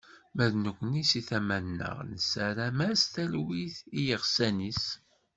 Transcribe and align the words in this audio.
Ma 0.35 0.45
d 0.51 0.53
nekni 0.63 1.03
seg 1.11 1.23
tama-nneɣ, 1.29 1.95
nessaram-as 2.11 3.01
talwit 3.13 3.77
i 3.99 4.01
yiɣsan-is. 4.05 4.83